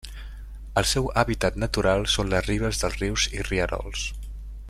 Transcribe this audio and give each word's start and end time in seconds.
El 0.81 0.87
seu 0.91 1.09
hàbitat 1.23 1.59
natural 1.65 2.07
són 2.15 2.33
les 2.33 2.47
ribes 2.49 2.81
dels 2.85 2.99
rius 3.03 3.27
i 3.39 3.47
rierols. 3.51 4.09